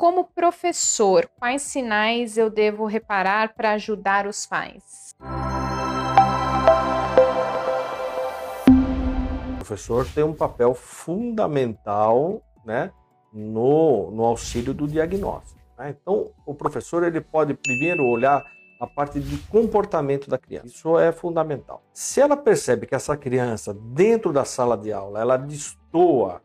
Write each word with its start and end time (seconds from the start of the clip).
como 0.00 0.24
professor, 0.24 1.28
quais 1.38 1.60
sinais 1.60 2.38
eu 2.38 2.48
devo 2.48 2.86
reparar 2.86 3.52
para 3.52 3.72
ajudar 3.72 4.26
os 4.26 4.46
pais? 4.46 5.10
O 9.52 9.56
professor 9.56 10.06
tem 10.14 10.24
um 10.24 10.32
papel 10.32 10.72
fundamental 10.72 12.42
né, 12.64 12.90
no, 13.30 14.10
no 14.10 14.24
auxílio 14.24 14.72
do 14.72 14.88
diagnóstico. 14.88 15.60
Né? 15.78 15.94
Então, 16.00 16.30
o 16.46 16.54
professor 16.54 17.04
ele 17.04 17.20
pode 17.20 17.52
primeiro 17.52 18.02
olhar 18.06 18.42
a 18.80 18.86
parte 18.86 19.20
de 19.20 19.36
comportamento 19.48 20.30
da 20.30 20.38
criança. 20.38 20.68
Isso 20.68 20.98
é 20.98 21.12
fundamental. 21.12 21.82
Se 21.92 22.22
ela 22.22 22.38
percebe 22.38 22.86
que 22.86 22.94
essa 22.94 23.18
criança, 23.18 23.74
dentro 23.74 24.32
da 24.32 24.46
sala 24.46 24.78
de 24.78 24.90
aula, 24.90 25.20
ela 25.20 25.36
destoa 25.36 26.40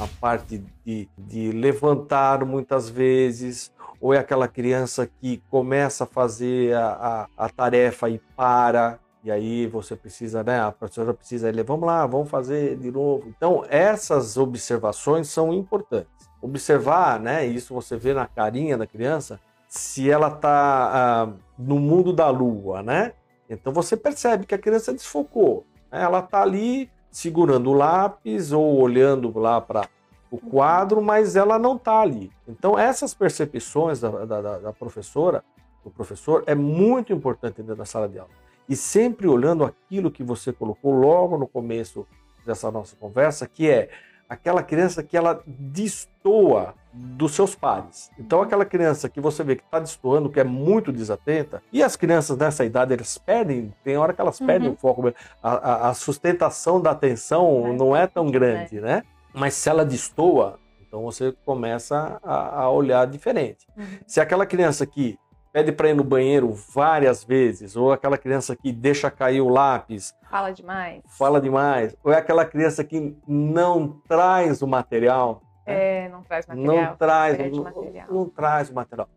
a 0.00 0.08
parte 0.20 0.62
de, 0.84 1.08
de 1.18 1.52
levantar 1.52 2.44
muitas 2.44 2.88
vezes, 2.88 3.72
ou 4.00 4.14
é 4.14 4.18
aquela 4.18 4.48
criança 4.48 5.08
que 5.20 5.42
começa 5.50 6.04
a 6.04 6.06
fazer 6.06 6.74
a, 6.74 7.28
a, 7.36 7.44
a 7.44 7.48
tarefa 7.50 8.08
e 8.08 8.18
para, 8.34 8.98
e 9.22 9.30
aí 9.30 9.66
você 9.66 9.94
precisa, 9.94 10.42
né? 10.42 10.60
A 10.60 10.72
professora 10.72 11.12
precisa, 11.12 11.48
ele, 11.48 11.62
vamos 11.62 11.86
lá, 11.86 12.06
vamos 12.06 12.30
fazer 12.30 12.76
de 12.78 12.90
novo. 12.90 13.28
Então, 13.28 13.62
essas 13.68 14.38
observações 14.38 15.28
são 15.28 15.52
importantes. 15.52 16.10
Observar, 16.40 17.20
né? 17.20 17.44
Isso 17.44 17.74
você 17.74 17.98
vê 17.98 18.14
na 18.14 18.26
carinha 18.26 18.78
da 18.78 18.86
criança, 18.86 19.38
se 19.68 20.10
ela 20.10 20.28
está 20.28 20.90
ah, 20.92 21.32
no 21.58 21.78
mundo 21.78 22.12
da 22.12 22.30
lua, 22.30 22.82
né? 22.82 23.12
Então 23.48 23.72
você 23.72 23.96
percebe 23.96 24.46
que 24.46 24.54
a 24.54 24.58
criança 24.58 24.92
desfocou. 24.92 25.66
Né? 25.92 26.02
Ela 26.02 26.20
está 26.20 26.40
ali 26.42 26.90
segurando 27.10 27.70
o 27.70 27.74
lápis 27.74 28.52
ou 28.52 28.78
olhando 28.80 29.36
lá 29.38 29.60
para 29.60 29.88
o 30.30 30.38
quadro, 30.38 31.02
mas 31.02 31.34
ela 31.34 31.58
não 31.58 31.76
está 31.76 32.00
ali. 32.00 32.30
Então, 32.46 32.78
essas 32.78 33.12
percepções 33.12 34.00
da, 34.00 34.24
da, 34.24 34.58
da, 34.58 34.72
professora, 34.72 35.42
do 35.84 35.90
professor, 35.90 36.44
é 36.46 36.54
muito 36.54 37.12
importante 37.12 37.56
dentro 37.56 37.76
da 37.76 37.84
sala 37.84 38.08
de 38.08 38.18
aula. 38.18 38.30
E 38.68 38.76
sempre 38.76 39.26
olhando 39.26 39.64
aquilo 39.64 40.10
que 40.10 40.22
você 40.22 40.52
colocou 40.52 40.92
logo 40.94 41.36
no 41.36 41.48
começo 41.48 42.06
dessa 42.46 42.70
nossa 42.70 42.94
conversa, 42.96 43.48
que 43.48 43.68
é 43.68 43.90
aquela 44.30 44.62
criança 44.62 45.02
que 45.02 45.16
ela 45.16 45.42
destoa 45.44 46.74
dos 46.92 47.32
seus 47.32 47.56
pares. 47.56 48.10
Então, 48.16 48.40
aquela 48.40 48.64
criança 48.64 49.08
que 49.08 49.20
você 49.20 49.42
vê 49.42 49.56
que 49.56 49.62
está 49.64 49.80
destoando, 49.80 50.30
que 50.30 50.38
é 50.38 50.44
muito 50.44 50.92
desatenta, 50.92 51.60
e 51.72 51.82
as 51.82 51.96
crianças 51.96 52.38
nessa 52.38 52.64
idade, 52.64 52.92
eles 52.92 53.18
perdem, 53.18 53.74
tem 53.82 53.96
hora 53.96 54.12
que 54.12 54.20
elas 54.20 54.40
uhum. 54.40 54.46
perdem 54.46 54.70
o 54.70 54.76
foco, 54.76 55.12
a, 55.42 55.88
a, 55.88 55.94
sustentação 55.94 56.80
da 56.80 56.92
atenção 56.92 57.66
é, 57.66 57.72
não 57.72 57.96
é 57.96 58.06
tão 58.06 58.30
grande, 58.30 58.78
é. 58.78 58.80
né? 58.80 59.02
Mas 59.34 59.54
se 59.54 59.68
ela 59.68 59.84
destoa, 59.84 60.58
então 60.86 61.02
você 61.02 61.34
começa 61.44 62.20
a, 62.22 62.62
a 62.62 62.70
olhar 62.70 63.06
diferente. 63.06 63.66
Uhum. 63.76 63.84
Se 64.06 64.20
aquela 64.20 64.46
criança 64.46 64.86
que 64.86 65.18
pede 65.52 65.72
para 65.72 65.90
ir 65.90 65.94
no 65.94 66.04
banheiro 66.04 66.52
várias 66.52 67.24
vezes, 67.24 67.76
ou 67.76 67.92
aquela 67.92 68.16
criança 68.16 68.54
que 68.54 68.72
deixa 68.72 69.10
cair 69.10 69.40
o 69.40 69.48
lápis. 69.48 70.14
Fala 70.30 70.52
demais. 70.52 71.02
Fala 71.06 71.40
demais. 71.40 71.96
Ou 72.04 72.12
é 72.12 72.16
aquela 72.16 72.44
criança 72.44 72.84
que 72.84 73.16
não 73.26 74.00
traz 74.08 74.62
o 74.62 74.66
material. 74.66 75.42
Né? 75.66 76.04
É, 76.04 76.08
não 76.08 76.22
traz 76.22 76.46
material. 76.46 76.76
Não 76.76 76.96
traz, 76.96 77.52
não, 77.52 77.64
material. 77.64 78.06
não 78.10 78.28
traz 78.28 78.70
o 78.70 78.74
material. 78.74 79.08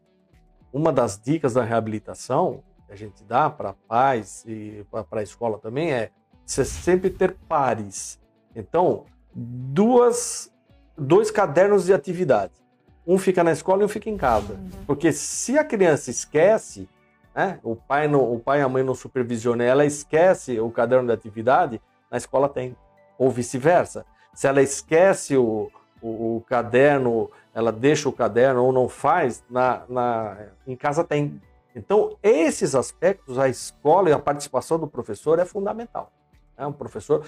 Uma 0.72 0.92
das 0.92 1.20
dicas 1.20 1.54
da 1.54 1.64
reabilitação 1.64 2.64
que 2.88 2.94
a 2.94 2.96
gente 2.96 3.24
dá 3.24 3.50
para 3.50 3.74
pais 3.88 4.44
e 4.48 4.86
para 5.10 5.20
a 5.20 5.24
escola 5.24 5.60
também 5.60 5.94
é 5.94 6.10
você 6.44 6.66
sempre 6.66 7.10
ter 7.10 7.36
pares. 7.48 8.20
Então, 8.56 9.06
duas, 9.34 10.52
dois 10.98 11.30
cadernos 11.30 11.86
de 11.86 11.94
atividade 11.94 12.63
um 13.06 13.18
fica 13.18 13.44
na 13.44 13.52
escola 13.52 13.82
e 13.82 13.86
um 13.86 13.90
fica 13.90 14.10
em 14.10 14.18
casa. 14.18 14.54
Uhum. 14.54 14.70
Porque 14.88 15.12
se 15.12 15.58
a 15.58 15.64
criança 15.64 16.10
esquece, 16.10 16.88
né, 17.36 17.60
o, 17.64 17.76
pai 17.76 18.08
não, 18.08 18.34
o 18.34 18.40
pai 18.40 18.60
e 18.60 18.62
a 18.62 18.70
mãe 18.70 18.84
não 18.84 18.96
supervisionam, 18.96 19.66
ela 19.66 19.86
esquece 19.86 20.60
o 20.60 20.70
caderno 20.72 21.08
de 21.08 21.14
atividade, 21.14 21.82
na 22.10 22.18
escola 22.18 22.48
tem. 22.48 22.76
Ou 23.18 23.30
vice-versa. 23.30 24.06
Se 24.34 24.48
ela 24.48 24.62
esquece 24.62 25.38
o, 25.38 25.70
o, 26.02 26.38
o, 26.38 26.42
caderno, 26.48 27.30
ela 27.54 27.72
deixa 27.72 28.10
o 28.10 28.14
caderno 28.14 28.64
ou 28.64 28.72
não 28.72 28.90
faz, 28.90 29.44
na, 29.50 29.84
na, 29.88 30.38
em 30.66 30.76
casa 30.76 31.04
tem. 31.04 31.42
Então, 31.76 32.18
esses 32.22 32.76
aspectos, 32.76 33.38
a 33.38 33.50
escola 33.50 34.10
e 34.10 34.14
a 34.14 34.20
participação 34.20 34.80
do 34.80 34.88
professor 34.88 35.40
é 35.40 35.46
fundamental. 35.46 36.12
Né? 36.58 36.66
Um 36.66 36.74
professor, 36.74 37.26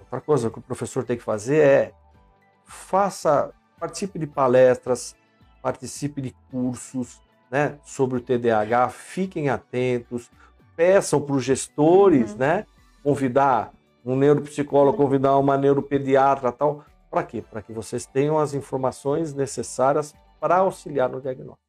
outra 0.00 0.20
coisa 0.20 0.50
que 0.50 0.58
o 0.58 0.62
professor 0.62 1.04
tem 1.04 1.16
que 1.16 1.22
fazer 1.22 1.58
é 1.58 1.92
faça 2.64 3.52
participe 3.82 4.16
de 4.16 4.28
palestras, 4.28 5.16
participe 5.60 6.20
de 6.20 6.32
cursos 6.52 7.20
né, 7.50 7.80
sobre 7.84 8.18
o 8.18 8.20
TDAH, 8.20 8.90
fiquem 8.90 9.48
atentos, 9.48 10.30
peçam 10.76 11.20
para 11.20 11.34
os 11.34 11.42
gestores 11.42 12.30
uhum. 12.30 12.38
né, 12.38 12.66
convidar 13.02 13.72
um 14.04 14.14
neuropsicólogo, 14.14 14.96
convidar 14.96 15.36
uma 15.36 15.58
neuropediatra 15.58 16.52
tal. 16.52 16.84
Para 17.10 17.24
quê? 17.24 17.42
Para 17.42 17.60
que 17.60 17.72
vocês 17.72 18.06
tenham 18.06 18.38
as 18.38 18.54
informações 18.54 19.34
necessárias 19.34 20.14
para 20.38 20.58
auxiliar 20.58 21.08
no 21.08 21.20
diagnóstico. 21.20 21.61